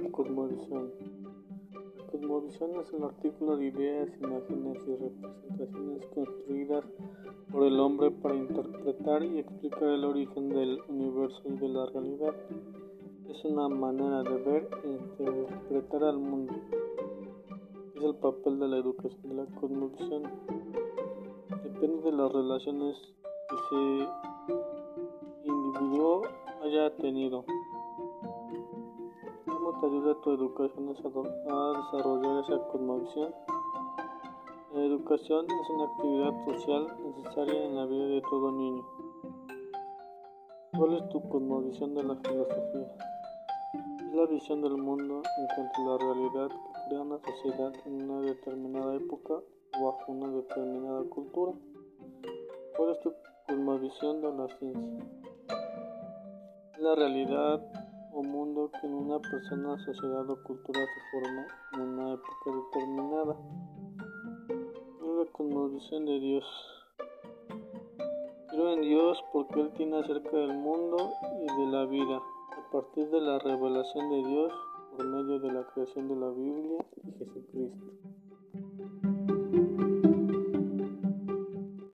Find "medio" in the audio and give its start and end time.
75.06-75.38